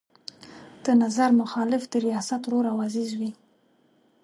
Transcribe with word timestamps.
د 0.85 0.87
نظر 1.03 1.29
مخالف 1.41 1.83
د 1.89 1.93
ریاست 2.05 2.41
ورور 2.43 2.65
او 2.71 2.77
عزیز 2.87 3.09
وي. 3.19 3.31